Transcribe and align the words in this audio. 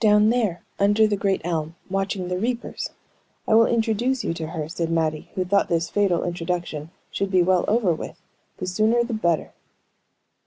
"Down 0.00 0.30
there 0.30 0.62
under 0.78 1.06
the 1.06 1.18
great 1.18 1.42
elm, 1.44 1.74
watching 1.90 2.28
the 2.28 2.38
reapers. 2.38 2.92
I 3.46 3.52
will 3.52 3.66
introduce 3.66 4.24
you 4.24 4.32
to 4.32 4.46
her," 4.46 4.70
said 4.70 4.90
Mattie, 4.90 5.28
who 5.34 5.44
thought 5.44 5.68
this 5.68 5.90
fatal 5.90 6.24
introduction 6.24 6.88
should 7.10 7.30
be 7.30 7.42
well 7.42 7.66
over 7.68 7.92
with, 7.92 8.18
the 8.56 8.66
sooner 8.66 9.04
the 9.04 9.12
better. 9.12 9.52